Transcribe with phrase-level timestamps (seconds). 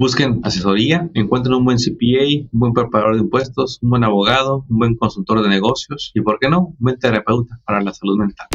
[0.00, 4.78] Busquen asesoría, encuentren un buen CPA, un buen preparador de impuestos, un buen abogado, un
[4.78, 8.46] buen consultor de negocios y, ¿por qué no?, un buen terapeuta para la salud mental.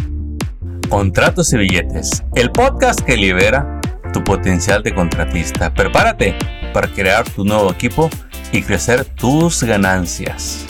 [0.88, 3.82] Contratos y billetes, el podcast que libera
[4.14, 5.74] tu potencial de contratista.
[5.74, 6.34] Prepárate
[6.74, 8.10] para crear tu nuevo equipo
[8.54, 10.66] y crecer tus ganancias.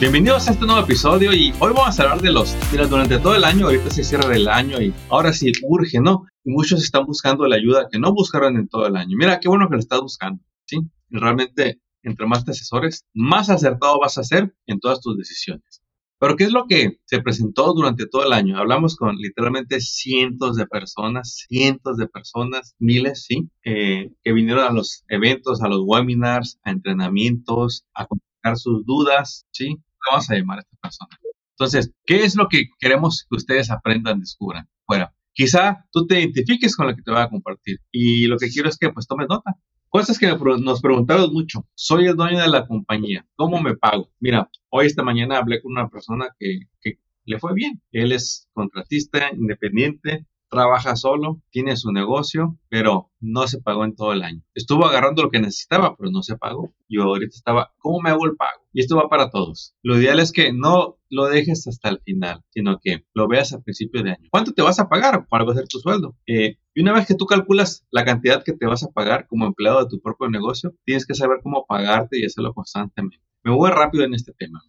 [0.00, 3.34] Bienvenidos a este nuevo episodio y hoy vamos a hablar de los, mira, durante todo
[3.34, 6.24] el año, ahorita se cierra el año y ahora sí urge, ¿no?
[6.46, 9.16] Y muchos están buscando la ayuda que no buscaron en todo el año.
[9.18, 10.78] Mira, qué bueno que lo estás buscando, ¿sí?
[11.10, 15.82] realmente, entre más te asesores, más acertado vas a ser en todas tus decisiones.
[16.20, 18.58] Pero ¿qué es lo que se presentó durante todo el año?
[18.58, 23.50] Hablamos con literalmente cientos de personas, cientos de personas, miles, ¿sí?
[23.64, 29.46] Eh, que vinieron a los eventos, a los webinars, a entrenamientos, a contestar sus dudas,
[29.50, 29.76] ¿sí?
[30.08, 31.18] vamos a llamar a esta persona.
[31.50, 34.68] Entonces, ¿qué es lo que queremos que ustedes aprendan, descubran?
[34.86, 38.48] Bueno, quizá tú te identifiques con lo que te voy a compartir y lo que
[38.48, 39.56] quiero es que pues tomes nota.
[39.88, 41.66] Cosas que nos preguntaron mucho.
[41.74, 43.26] Soy el dueño de la compañía.
[43.36, 44.10] ¿Cómo me pago?
[44.18, 47.80] Mira, hoy esta mañana hablé con una persona que, que le fue bien.
[47.92, 50.26] Él es contratista independiente,
[50.56, 54.42] trabaja solo, tiene su negocio, pero no se pagó en todo el año.
[54.54, 56.72] Estuvo agarrando lo que necesitaba, pero no se pagó.
[56.88, 58.62] Yo ahorita estaba, ¿cómo me hago el pago?
[58.72, 59.74] Y esto va para todos.
[59.82, 63.62] Lo ideal es que no lo dejes hasta el final, sino que lo veas al
[63.62, 64.28] principio de año.
[64.30, 65.26] ¿Cuánto te vas a pagar?
[65.28, 66.16] ¿Cuál va a ser tu sueldo?
[66.26, 69.44] Eh, y una vez que tú calculas la cantidad que te vas a pagar como
[69.44, 73.20] empleado de tu propio negocio, tienes que saber cómo pagarte y hacerlo constantemente.
[73.44, 74.62] Me voy rápido en este tema.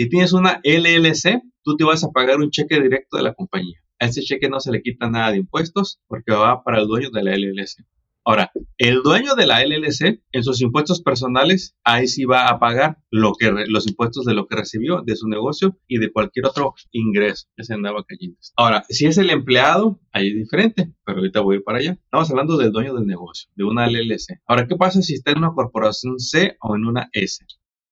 [0.00, 3.78] Si tienes una LLC, tú te vas a pagar un cheque directo de la compañía
[4.00, 7.10] a ese cheque no se le quita nada de impuestos porque va para el dueño
[7.10, 7.84] de la LLC.
[8.24, 12.98] Ahora, el dueño de la LLC, en sus impuestos personales, ahí sí va a pagar
[13.10, 17.64] los impuestos de lo que recibió de su negocio y de cualquier otro ingreso que
[17.64, 18.38] se andaba cayendo.
[18.56, 21.92] Ahora, si es el empleado, ahí es diferente, pero ahorita voy a ir para allá.
[21.92, 24.40] Estamos hablando del dueño del negocio, de una LLC.
[24.46, 27.44] Ahora, ¿qué pasa si está en una corporación C o en una S?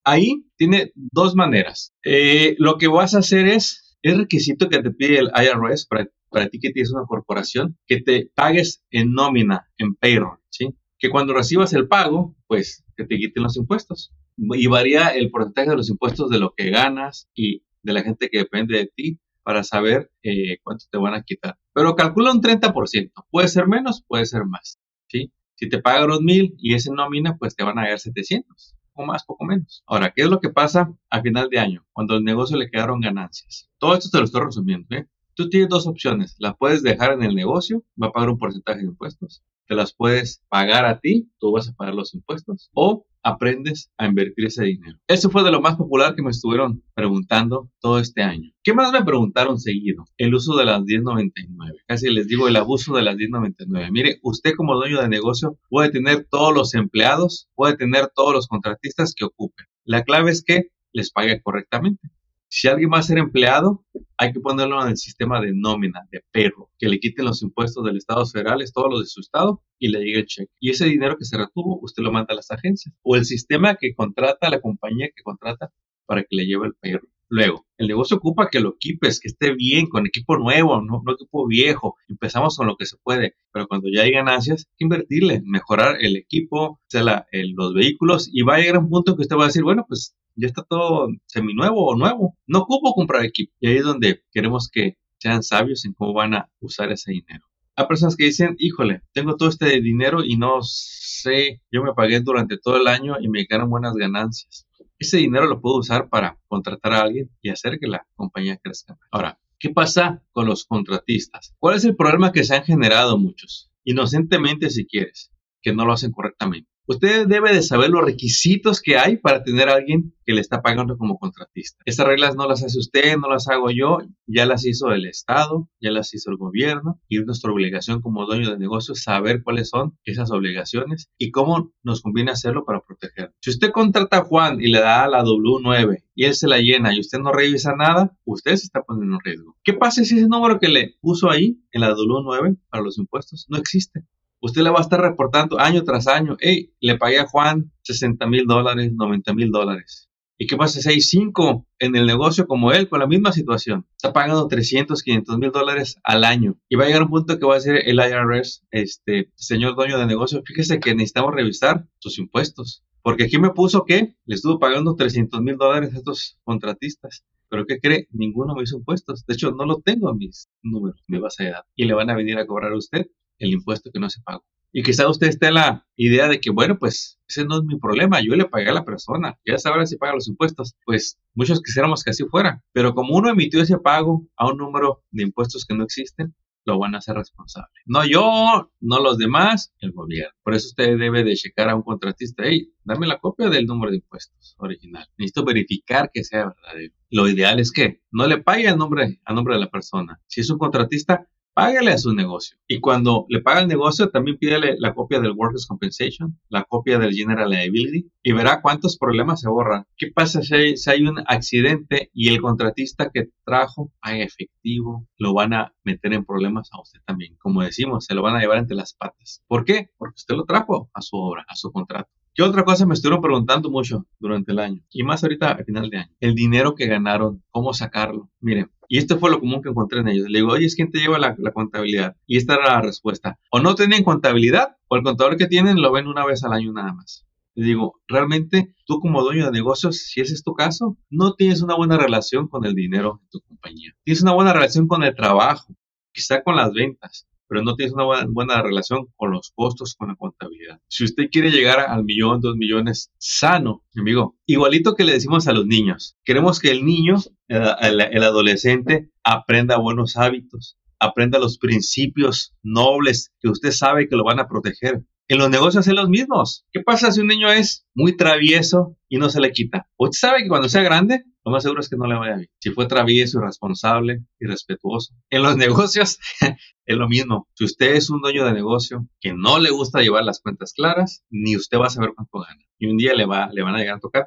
[0.08, 1.92] Ahí tiene dos maneras.
[2.04, 6.48] Eh, lo que vas a hacer es es requisito que te pide el IRS para,
[6.48, 10.74] ti que tienes una corporación, que te pagues en nómina, en payroll, ¿sí?
[10.98, 14.12] Que cuando recibas el pago, pues que te quiten los impuestos.
[14.36, 18.28] Y varía el porcentaje de los impuestos de lo que ganas y de la gente
[18.30, 21.56] que depende de ti para saber eh, cuánto te van a quitar.
[21.72, 23.12] Pero calcula un 30%.
[23.30, 24.78] Puede ser menos, puede ser más.
[25.08, 25.32] ¿sí?
[25.54, 29.06] Si te pagan mil y es en nómina, pues te van a dar 700 poco
[29.06, 29.84] más, poco menos.
[29.86, 31.86] Ahora, ¿qué es lo que pasa a final de año?
[31.92, 33.70] Cuando al negocio le quedaron ganancias.
[33.78, 34.96] Todo esto te lo estoy resumiendo.
[34.96, 35.06] ¿eh?
[35.34, 36.34] Tú tienes dos opciones.
[36.38, 39.44] La puedes dejar en el negocio, va a pagar un porcentaje de impuestos.
[39.68, 42.70] Te las puedes pagar a ti, tú vas a pagar los impuestos.
[42.72, 44.98] O aprendes a invertir ese dinero.
[45.06, 48.50] Eso fue de lo más popular que me estuvieron preguntando todo este año.
[48.62, 50.04] ¿Qué más me preguntaron seguido?
[50.16, 51.78] El uso de las 1099.
[51.86, 53.90] Casi les digo el abuso de las 1099.
[53.92, 58.46] Mire, usted como dueño de negocio puede tener todos los empleados, puede tener todos los
[58.46, 59.66] contratistas que ocupen.
[59.84, 62.08] La clave es que les pague correctamente.
[62.50, 63.84] Si alguien va a ser empleado,
[64.16, 67.84] hay que ponerlo en el sistema de nómina, de perro, que le quiten los impuestos
[67.84, 70.52] del Estado federales, todos los de su Estado, y le llegue el cheque.
[70.58, 73.76] Y ese dinero que se retuvo, usted lo manda a las agencias o el sistema
[73.76, 75.72] que contrata, la compañía que contrata
[76.06, 77.06] para que le lleve el perro.
[77.30, 81.12] Luego, el negocio ocupa que lo equipes, que esté bien, con equipo nuevo, no, no
[81.12, 81.96] equipo viejo.
[82.08, 85.98] Empezamos con lo que se puede, pero cuando ya hay ganancias, hay que invertirle, mejorar
[86.00, 89.48] el equipo, sea, los vehículos, y va a llegar un punto que usted va a
[89.48, 92.36] decir, bueno, pues ya está todo seminuevo o nuevo.
[92.46, 93.52] No ocupo comprar equipo.
[93.60, 97.44] Y ahí es donde queremos que sean sabios en cómo van a usar ese dinero.
[97.74, 102.20] Hay personas que dicen, híjole, tengo todo este dinero y no sé, yo me pagué
[102.20, 104.66] durante todo el año y me ganan buenas ganancias.
[104.98, 108.98] Ese dinero lo puedo usar para contratar a alguien y hacer que la compañía crezca.
[109.12, 111.54] Ahora, ¿qué pasa con los contratistas?
[111.58, 113.70] ¿Cuál es el problema que se han generado muchos?
[113.84, 115.30] Inocentemente si quieres,
[115.62, 116.68] que no lo hacen correctamente.
[116.90, 120.62] Usted debe de saber los requisitos que hay para tener a alguien que le está
[120.62, 121.82] pagando como contratista.
[121.84, 125.68] Esas reglas no las hace usted, no las hago yo, ya las hizo el Estado,
[125.82, 129.68] ya las hizo el gobierno y es nuestra obligación como dueño de negocio saber cuáles
[129.68, 133.34] son esas obligaciones y cómo nos conviene hacerlo para proteger.
[133.42, 136.94] Si usted contrata a Juan y le da la W9 y él se la llena
[136.94, 139.56] y usted no revisa nada, usted se está poniendo en riesgo.
[139.62, 143.44] ¿Qué pasa si ese número que le puso ahí en la W9 para los impuestos
[143.50, 144.06] no existe?
[144.40, 148.26] Usted le va a estar reportando año tras año, hey, le pagué a Juan 60
[148.26, 150.08] mil dólares, 90 mil dólares.
[150.40, 153.86] ¿Y qué pasa si hay cinco en el negocio como él con la misma situación?
[153.96, 156.56] Está pagando 300, 500 mil dólares al año.
[156.68, 159.98] Y va a llegar un punto que va a decir el IRS, este, señor dueño
[159.98, 162.84] de negocio, fíjese que necesitamos revisar sus impuestos.
[163.02, 167.24] Porque aquí me puso que le estuvo pagando 300 mil dólares a estos contratistas.
[167.48, 168.06] Pero ¿qué cree?
[168.12, 169.24] Ninguno me hizo impuestos.
[169.26, 171.72] De hecho, no lo tengo en mis números, mi base de datos.
[171.74, 173.06] Y le van a venir a cobrar a usted
[173.38, 174.44] el impuesto que no se pagó.
[174.72, 177.78] Y quizá usted esté en la idea de que, bueno, pues ese no es mi
[177.78, 180.76] problema, yo le pagué a la persona, ya sabrá si paga los impuestos.
[180.84, 185.02] Pues muchos quisiéramos que así fuera, pero como uno emitió ese pago a un número
[185.10, 186.34] de impuestos que no existen,
[186.68, 187.72] lo van a hacer responsable.
[187.86, 190.34] No yo, no los demás, el gobierno.
[190.42, 193.90] Por eso usted debe de checar a un contratista, hey, dame la copia del número
[193.90, 195.06] de impuestos original.
[195.16, 196.94] Necesito verificar que sea verdadero.
[197.10, 200.20] Lo ideal es que no le pague a nombre, a nombre de la persona.
[200.26, 201.26] Si es un contratista,
[201.58, 202.56] págale a su negocio.
[202.68, 207.00] Y cuando le paga el negocio, también pídele la copia del Workers' Compensation, la copia
[207.00, 209.84] del General Liability y verá cuántos problemas se borran.
[209.96, 215.08] ¿Qué pasa si hay, un accidente y el contratista que trajo hay efectivo?
[215.18, 217.34] Lo van a meter en problemas a usted también.
[217.40, 219.42] Como decimos, se lo van a llevar entre las patas.
[219.48, 219.90] ¿Por qué?
[219.98, 222.10] Porque usted lo trajo a su obra, a su contrato.
[222.38, 224.80] ¿Qué otra cosa me estuvieron preguntando mucho durante el año?
[224.92, 226.12] Y más ahorita a final de año.
[226.20, 228.30] El dinero que ganaron, cómo sacarlo.
[228.40, 230.28] Miren, y esto fue lo común que encontré en ellos.
[230.28, 232.14] Le digo, oye, ¿quién te lleva la, contabilidad?
[232.28, 233.40] Y esta era la respuesta.
[233.50, 236.72] O no tienen contabilidad, o el contador que tienen lo ven una vez al año
[236.72, 237.26] nada más.
[237.56, 241.60] Le digo, realmente tú como dueño de negocios, si ese es tu caso, no tienes
[241.60, 243.96] una buena relación con el dinero de tu compañía.
[244.04, 245.74] Tienes una buena relación con el trabajo,
[246.12, 250.16] quizá con las ventas, pero no tienes una buena, relación con los costos, con la
[250.16, 250.80] contabilidad.
[250.88, 255.52] Si usted quiere llegar al millón, dos millones sano, amigo, igualito que le decimos a
[255.52, 257.16] los niños, queremos que el niño,
[257.48, 264.40] el, adolescente, aprenda buenos hábitos, aprenda los principios nobles que usted sabe que lo van
[264.40, 265.02] a proteger.
[265.28, 266.64] En los negocios es los mismos.
[266.72, 269.86] ¿Qué pasa si un niño es muy travieso y no se le quita?
[269.98, 272.50] Usted sabe que cuando sea grande lo más seguro es que no le vaya bien.
[272.58, 275.14] Si fue travieso, irresponsable, irrespetuoso.
[275.30, 277.48] En los negocios es lo mismo.
[277.54, 281.24] Si usted es un dueño de negocio que no le gusta llevar las cuentas claras,
[281.30, 282.62] ni usted va a saber cuánto gana.
[282.78, 284.26] Y un día le, va, le van a llegar a tocar.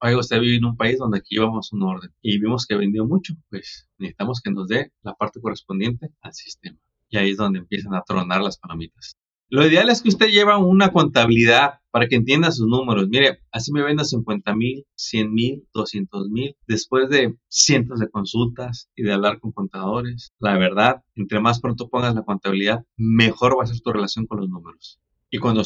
[0.00, 3.06] Oiga, usted vive en un país donde aquí llevamos un orden y vimos que vendió
[3.06, 3.34] mucho.
[3.50, 6.78] Pues necesitamos que nos dé la parte correspondiente al sistema.
[7.08, 9.16] Y ahí es donde empiezan a tronar las palomitas.
[9.48, 13.08] Lo ideal es que usted lleve una contabilidad para que entienda sus números.
[13.08, 18.90] Mire, así me venda 50 mil, 100 mil, 200 mil, después de cientos de consultas
[18.96, 20.32] y de hablar con contadores.
[20.40, 24.40] La verdad, entre más pronto pongas la contabilidad, mejor va a ser tu relación con
[24.40, 24.98] los números.
[25.30, 25.62] Y cuando,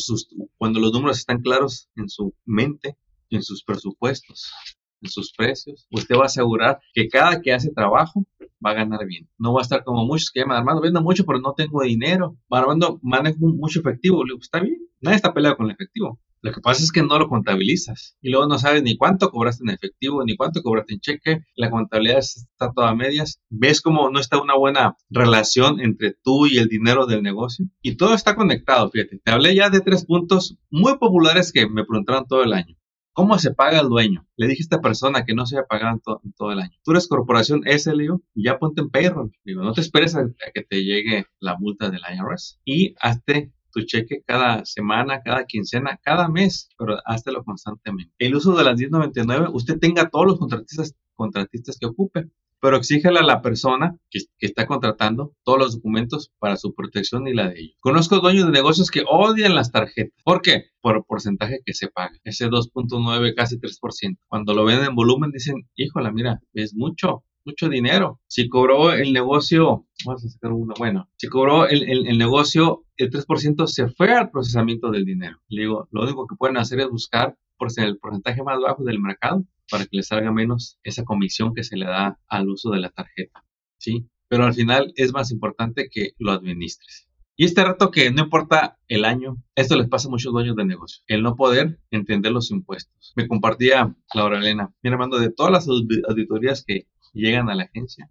[0.59, 2.99] cuando los números están claros en su mente,
[3.31, 4.53] en sus presupuestos,
[5.02, 8.25] en sus precios, usted va a asegurar que cada que hace trabajo
[8.64, 9.29] va a ganar bien.
[9.38, 12.37] No va a estar como muchos que llaman, Armando, vendo mucho, pero no tengo dinero.
[12.50, 14.25] Armando, manejo mucho efectivo.
[14.25, 16.19] Le digo, está bien, nadie está peleado con el efectivo.
[16.43, 19.62] Lo que pasa es que no lo contabilizas y luego no sabes ni cuánto cobraste
[19.62, 21.44] en efectivo, ni cuánto cobraste en cheque.
[21.55, 23.43] La contabilidad está toda a medias.
[23.50, 27.67] Ves cómo no está una buena relación entre tú y el dinero del negocio.
[27.82, 29.20] Y todo está conectado, fíjate.
[29.23, 32.75] Te hablé ya de tres puntos muy populares que me preguntaron todo el año.
[33.12, 34.27] ¿Cómo se paga el dueño?
[34.37, 36.77] Le dije a esta persona que no se había pagado en, todo el año.
[36.85, 39.33] Tú eres corporación S, le digo, ya ponte en payroll.
[39.45, 44.23] No te esperes a, que te llegue la multa del IRS y hazte tu cheque
[44.27, 48.12] cada semana, cada quincena, cada mes, pero háztelo constantemente.
[48.19, 52.31] El uso de las 1099, usted tenga todos los contratistas, contratistas que ocupe
[52.61, 57.35] pero exígele a la persona que, está contratando todos los documentos para su protección y
[57.35, 57.77] la de ellos.
[57.81, 60.19] Conozco dueños de negocios que odian las tarjetas.
[60.25, 60.67] ¿Por qué?
[60.81, 62.12] Por el porcentaje que se paga.
[62.25, 64.19] Ese 2.9, casi 3%.
[64.29, 68.21] Cuando lo ven en volumen dicen, híjola, mira, es mucho, mucho dinero.
[68.27, 73.11] Si cobró el negocio, vamos a sacar uno, bueno, si cobró el, el, negocio, el
[73.11, 75.39] 3% se fue al procesamiento del dinero.
[75.49, 77.37] Le digo, lo único que pueden hacer es buscar
[77.79, 81.76] el porcentaje más bajo del mercado para que le salga menos esa comisión que se
[81.76, 83.45] le da al uso de la tarjeta,
[83.79, 84.09] ¿sí?
[84.29, 87.09] Pero al final es más importante que lo administres.
[87.37, 90.64] Y este rato que no importa el año, esto les pasa a muchos dueños de
[90.64, 93.12] negocio, el no poder entender los impuestos.
[93.17, 98.07] Me compartía Laura Elena, mi hermano, de todas las auditorías que llegan a la agencia,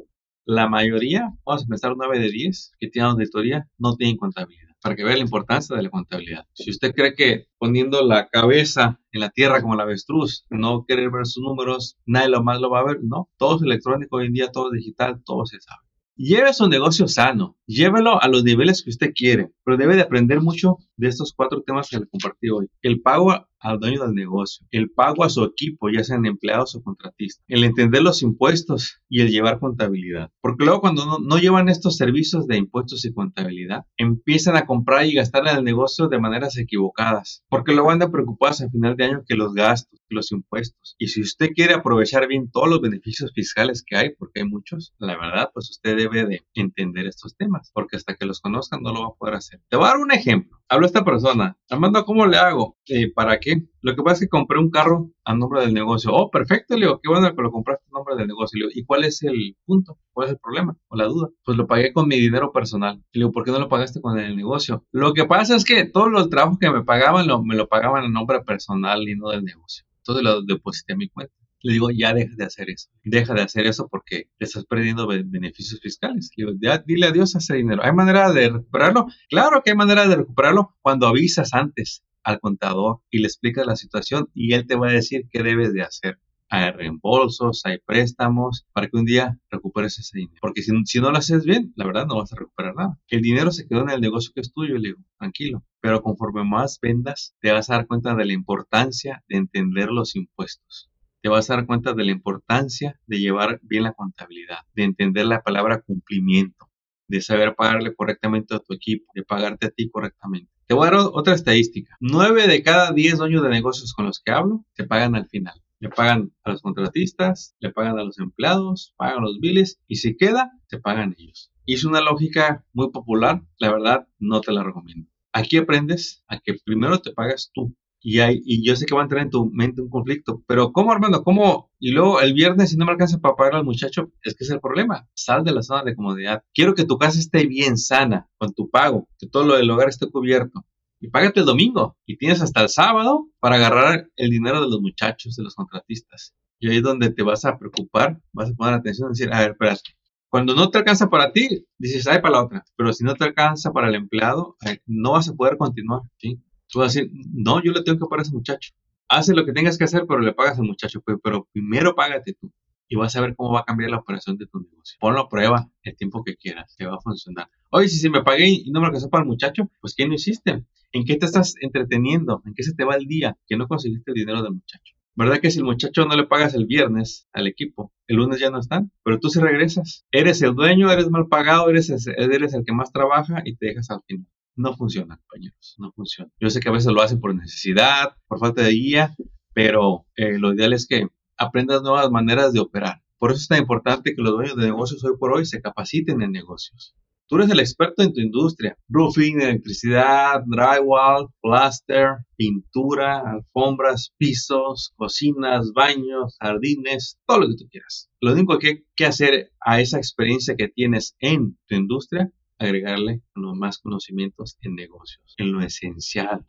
[0.46, 4.95] la mayoría, vamos a empezar 9 de 10 que tienen auditoría, no tienen contabilidad para
[4.95, 6.45] que vea la importancia de la contabilidad.
[6.53, 11.09] Si usted cree que poniendo la cabeza en la tierra como la avestruz, no quiere
[11.09, 14.27] ver sus números, nadie lo más lo va a ver, no, todo es electrónico hoy
[14.27, 15.81] en día, todo es digital, todo se sabe.
[16.15, 20.41] Lleve su negocio sano, llévelo a los niveles que usted quiere, pero debe de aprender
[20.41, 22.68] mucho de estos cuatro temas que le compartí hoy.
[22.82, 26.82] El pago al dueño del negocio, el pago a su equipo, ya sean empleados o
[26.82, 30.32] contratistas, el entender los impuestos y el llevar contabilidad.
[30.41, 35.13] Porque luego cuando no, llevan estos servicios de impuestos y contabilidad, empiezan a comprar y
[35.13, 37.44] gastar en el negocio de maneras equivocadas.
[37.50, 40.96] Porque luego andan preocupados al final de año que los gastos, los impuestos.
[40.98, 44.94] Y si usted quiere aprovechar bien todos los beneficios fiscales que hay, porque hay muchos,
[44.98, 48.94] la verdad, pues usted debe de entender estos temas, porque hasta que los conozcan no
[48.94, 49.62] lo va a poder hacer.
[49.70, 50.60] Te voy a dar un ejemplo.
[50.70, 52.77] Hablo a esta persona, Armando, ¿cómo le hago?
[52.88, 53.63] Eh, ¿Para qué?
[53.81, 56.12] Lo que pasa es que compré un carro a nombre del negocio.
[56.13, 58.60] Oh, perfecto, le digo, qué bueno que lo compraste a nombre del negocio.
[58.60, 59.98] Le ¿y cuál es el punto?
[60.12, 61.29] ¿Cuál es el problema o la duda?
[61.46, 62.98] Pues lo pagué con mi dinero personal.
[63.13, 64.86] Le digo, ¿por qué no lo pagaste con el negocio?
[64.91, 68.10] Lo que pasa es que todos los trabajos que me pagaban me lo pagaban a
[68.10, 69.86] nombre personal y no del negocio.
[69.98, 72.89] Entonces lo deposité a mi cuenta le digo, ya deja de hacer eso.
[73.04, 76.32] Deja de hacer eso porque estás perdiendo beneficios fiscales.
[76.36, 77.84] Le digo, ya dile adiós a ese dinero.
[77.84, 79.08] ¿Hay manera de recuperarlo?
[79.30, 83.75] Claro que hay manera de recuperarlo cuando avisas antes al contador y le explicas la
[83.75, 86.20] situación y él te va a decir qué debes de hacer.
[86.51, 90.39] Hay reembolsos, hay préstamos para que un día recuperes ese dinero.
[90.42, 93.00] Porque si, si no lo haces bien, la verdad no vas a recuperar nada.
[93.08, 95.63] El dinero se quedó en el negocio que es tuyo, le digo, tranquilo.
[95.80, 100.16] Pero conforme más vendas, te vas a dar cuenta de la importancia de entender los
[100.16, 100.88] impuestos
[101.21, 105.25] te vas a dar cuenta de la importancia de llevar bien la contabilidad, de entender
[105.25, 106.69] la palabra cumplimiento,
[107.07, 110.51] de saber pagarle correctamente a tu equipo, de pagarte a ti correctamente.
[110.67, 111.95] Te voy a dar otra estadística.
[111.99, 115.61] Nueve de cada diez dueños de negocios con los que hablo te pagan al final.
[115.79, 120.15] Le pagan a los contratistas, le pagan a los empleados, pagan los biles y si
[120.15, 121.51] queda, te pagan ellos.
[121.65, 125.09] Y es una lógica muy popular, la verdad no te la recomiendo.
[125.31, 129.01] Aquí aprendes a que primero te pagas tú y, hay, y yo sé que va
[129.01, 131.24] a entrar en tu mente un conflicto, pero ¿cómo, Armando?
[131.24, 131.72] ¿Cómo?
[131.79, 134.50] Y luego el viernes, si no me alcanza para pagar al muchacho, es que es
[134.50, 135.08] el problema.
[135.13, 136.44] Sal de la zona de comodidad.
[136.53, 139.89] Quiero que tu casa esté bien sana con tu pago, que todo lo del hogar
[139.89, 140.65] esté cubierto.
[141.01, 141.98] Y págate el domingo.
[142.06, 146.34] Y tienes hasta el sábado para agarrar el dinero de los muchachos, de los contratistas.
[146.60, 149.39] Y ahí es donde te vas a preocupar, vas a poner atención y decir, a
[149.39, 149.96] ver, espérate.
[150.29, 152.65] Cuando no te alcanza para ti, dices, ay, para la otra.
[152.75, 156.01] Pero si no te alcanza para el empleado, no vas a poder continuar.
[156.18, 156.39] ¿sí?
[156.69, 158.73] Tú vas a decir, no, yo le tengo que pagar a ese muchacho.
[159.07, 162.51] Hace lo que tengas que hacer, pero le pagas al muchacho, pero primero págate tú
[162.88, 164.97] y vas a ver cómo va a cambiar la operación de tu negocio.
[164.99, 167.49] Ponlo a prueba el tiempo que quieras, te va a funcionar.
[167.71, 170.13] Oye, si, si me pagué y no me alcanzó para el muchacho, pues ¿qué no
[170.15, 170.63] hiciste?
[170.91, 172.41] ¿En qué te estás entreteniendo?
[172.45, 174.95] ¿En qué se te va el día que no conseguiste el dinero del muchacho?
[175.15, 178.49] ¿Verdad que si el muchacho no le pagas el viernes al equipo, el lunes ya
[178.49, 178.91] no están?
[179.03, 180.05] Pero tú sí regresas.
[180.11, 183.89] Eres el dueño, eres mal pagado, eres, eres el que más trabaja y te dejas
[183.91, 184.25] al final
[184.60, 186.32] no funciona, compañeros, no funciona.
[186.39, 189.16] Yo sé que a veces lo hacen por necesidad, por falta de guía,
[189.54, 193.01] pero eh, lo ideal es que aprendas nuevas maneras de operar.
[193.18, 196.22] Por eso es tan importante que los dueños de negocios hoy por hoy se capaciten
[196.22, 196.94] en negocios.
[197.28, 198.75] Tú eres el experto en tu industria.
[198.89, 208.10] Roofing, electricidad, drywall, plaster, pintura, alfombras, pisos, cocinas, baños, jardines, todo lo que tú quieras.
[208.20, 213.22] Lo único que hay que hacer a esa experiencia que tienes en tu industria agregarle
[213.36, 216.46] más conocimientos en negocios, en lo esencial.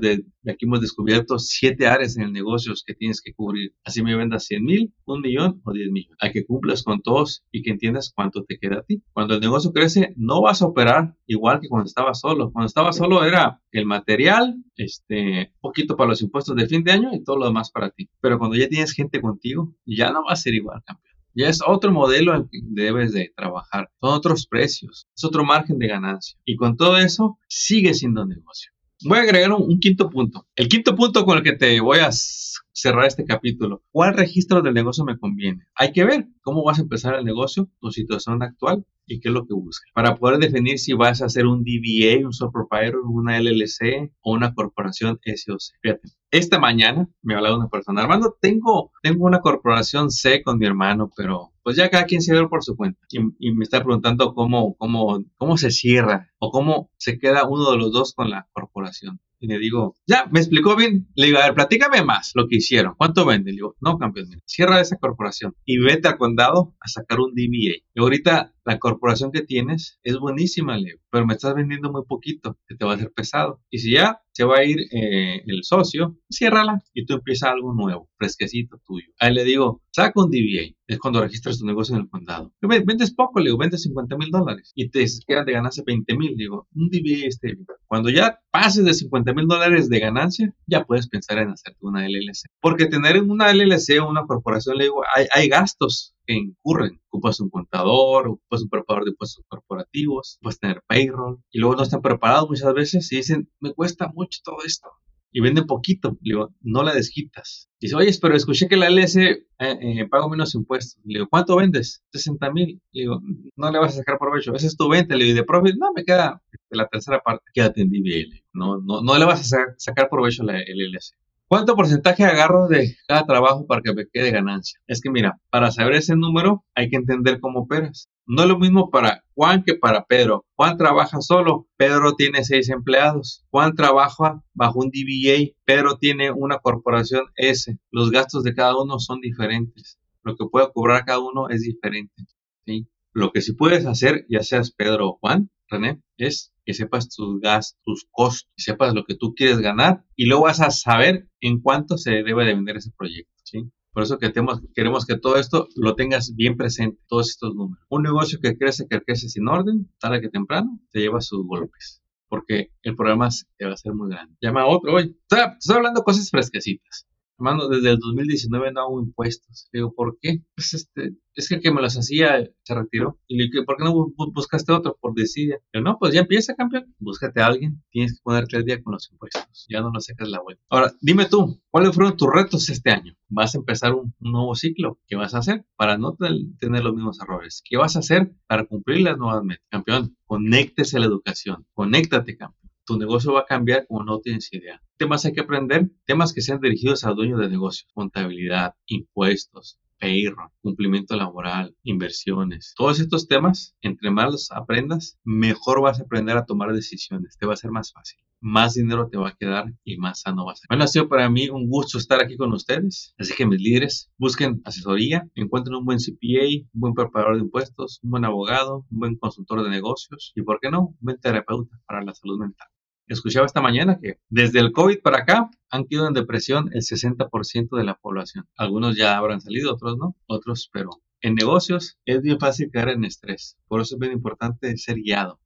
[0.00, 3.72] De, aquí hemos descubierto siete áreas en el negocio que tienes que cubrir.
[3.84, 6.16] Así me vendas 100 mil, un millón o 10 millones.
[6.20, 9.04] Hay que cumplas con todos y que entiendas cuánto te queda a ti.
[9.12, 12.50] Cuando el negocio crece, no vas a operar igual que cuando estaba solo.
[12.50, 17.10] Cuando estaba solo era el material, este, poquito para los impuestos de fin de año
[17.12, 18.08] y todo lo demás para ti.
[18.20, 21.05] Pero cuando ya tienes gente contigo, ya no va a ser igual, campeón.
[21.38, 23.90] Ya es otro modelo en que debes de trabajar.
[24.00, 26.38] Son otros precios, es otro margen de ganancia.
[26.46, 28.72] Y con todo eso, sigue siendo negocio.
[29.04, 30.46] Voy a agregar un, quinto punto.
[30.56, 33.82] El quinto punto con el que te voy a cerrar este capítulo.
[33.90, 35.66] ¿Cuál registro del negocio me conviene?
[35.74, 39.34] Hay que ver cómo vas a empezar el negocio, tu situación actual y qué es
[39.34, 39.90] lo que buscas.
[39.92, 44.32] Para poder definir si vas a hacer un DBA, un sole proprietor, una LLC o
[44.32, 45.60] una corporación SOC.
[45.82, 50.64] Fíjate, esta mañana me hablaba una persona, Armando, tengo, tengo una corporación C con mi
[50.64, 53.00] hermano, pero pues ya cada quien se ve por su cuenta.
[53.10, 57.76] Y, me está preguntando cómo, cómo, cómo se cierra o cómo se queda uno de
[57.76, 59.18] los dos con la corporación.
[59.38, 61.08] Y le digo, ya, me explicó bien.
[61.14, 62.94] Le digo, a ver, platícame más lo que hicieron.
[62.96, 63.50] ¿Cuánto vende?
[63.50, 67.82] Le digo, no, campeón, cierra esa corporación y vete al condado a sacar un DBA.
[67.94, 72.58] Y ahorita la corporación que tienes es buenísima, Leo, pero me estás vendiendo muy poquito,
[72.66, 73.62] que te va a hacer pesado.
[73.70, 77.72] Y si ya se va a ir eh, el socio, ciérrala y tú empiezas algo
[77.72, 79.06] nuevo, fresquecito tuyo.
[79.20, 82.52] Ahí le digo, saca un DBA, es cuando registras tu negocio en el condado.
[82.60, 86.36] Vendes poco, le digo, vendes 50 mil dólares y te quedan de ganancia 20 mil,
[86.36, 87.56] digo, un DBA este.
[87.86, 92.06] Cuando ya pases de 50 mil dólares de ganancia, ya puedes pensar en hacerte una
[92.06, 92.48] LLC.
[92.60, 97.00] Porque tener una LLC o una corporación, le digo, hay, hay gastos que incurren.
[97.08, 101.82] Ocupas un contador, ocupas un preparador de impuestos corporativos, puedes tener payroll y luego no
[101.82, 104.88] están preparados muchas veces y dicen, me cuesta mucho todo esto.
[105.32, 107.68] Y venden poquito, le digo, no la desquitas.
[107.78, 110.98] Dice, oye, pero escuché que la LS eh, eh, paga menos impuestos.
[111.04, 112.02] Le digo, ¿cuánto vendes?
[112.12, 112.80] 60 mil.
[112.92, 113.20] Le digo,
[113.54, 114.54] no le vas a sacar provecho.
[114.54, 115.14] Ese es tu venta.
[115.14, 116.42] Le digo, de profit, no, me queda
[116.76, 117.44] la tercera parte.
[117.52, 118.44] Quédate en DBL.
[118.52, 121.16] No, no, no le vas a sacar provecho a la LLC.
[121.48, 124.80] ¿Cuánto porcentaje agarro de cada trabajo para que me quede ganancia?
[124.88, 128.08] Es que mira, para saber ese número hay que entender cómo operas.
[128.26, 130.44] No es lo mismo para Juan que para Pedro.
[130.56, 133.44] Juan trabaja solo, Pedro tiene seis empleados.
[133.50, 137.78] Juan trabaja bajo un DBA, Pedro tiene una corporación S.
[137.92, 140.00] Los gastos de cada uno son diferentes.
[140.24, 142.24] Lo que puede cobrar cada uno es diferente.
[142.66, 142.88] ¿sí?
[143.12, 147.40] Lo que sí puedes hacer, ya seas Pedro o Juan, René, es que sepas tus
[147.40, 151.28] gastos, tus costos, que sepas lo que tú quieres ganar y luego vas a saber
[151.40, 153.70] en cuánto se debe de vender ese proyecto, ¿sí?
[153.92, 157.82] Por eso que tenemos, queremos que todo esto lo tengas bien presente, todos estos números.
[157.88, 162.02] Un negocio que crece, que crece sin orden, tarde que temprano, te lleva sus golpes.
[162.28, 164.36] Porque el programa te va a ser muy grande.
[164.42, 165.16] Llama a otro hoy.
[165.22, 167.06] Estoy hablando cosas fresquecitas.
[167.38, 169.68] Hermano, desde el 2019 no hago impuestos.
[169.72, 170.42] Digo, ¿por qué?
[170.54, 173.18] Pues este, es que el que me los hacía se retiró.
[173.26, 175.14] Y le dije, ¿por qué no buscaste otro por?
[175.14, 176.94] Pero no, pues ya empieza, campeón.
[176.98, 177.82] Búscate a alguien.
[177.90, 179.66] Tienes que ponerte al día con los impuestos.
[179.68, 180.62] Ya no nos sacas la vuelta.
[180.70, 183.14] Ahora, dime tú, ¿cuáles fueron tus retos este año?
[183.28, 184.98] ¿Vas a empezar un, nuevo ciclo?
[185.06, 186.16] ¿Qué vas a hacer para no
[186.58, 187.62] tener los mismos errores?
[187.64, 189.66] ¿Qué vas a hacer para cumplir las nuevas metas?
[189.70, 191.66] Campeón, conéctese a la educación.
[191.74, 194.80] Conéctate, campeón tu negocio va a cambiar como no tienes idea.
[194.96, 200.50] Temas hay que aprender, temas que sean dirigidos al dueño de negocios, contabilidad, impuestos, payroll,
[200.62, 202.74] cumplimiento laboral, inversiones.
[202.76, 207.36] Todos estos temas, entre más los aprendas, mejor vas a aprender a tomar decisiones.
[207.38, 208.18] Te va a ser más fácil.
[208.40, 210.66] Más dinero te va a quedar y más sano vas a ser.
[210.68, 213.14] Bueno, ha sido para mí un gusto estar aquí con ustedes.
[213.18, 218.00] Así que mis líderes, busquen asesoría, encuentren un buen CPA, un buen preparador de impuestos,
[218.02, 221.80] un buen abogado, un buen consultor de negocios y, ¿por qué no?, un buen terapeuta
[221.86, 222.68] para la salud mental
[223.14, 227.76] escuchaba esta mañana que desde el COVID para acá han quedado en depresión el 60%
[227.76, 228.48] de la población.
[228.56, 233.04] Algunos ya habrán salido, otros no, otros, pero en negocios es bien fácil caer en
[233.04, 233.56] estrés.
[233.68, 235.40] Por eso es bien importante ser guiado.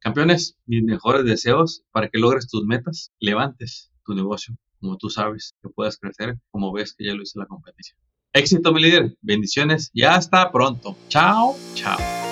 [0.00, 5.54] Campeones, mis mejores deseos para que logres tus metas, levantes tu negocio como tú sabes,
[5.62, 7.96] que puedas crecer como ves que ya lo hizo la competencia.
[8.34, 9.16] Éxito, mi líder.
[9.22, 10.96] Bendiciones y hasta pronto.
[11.08, 12.31] Chao, chao.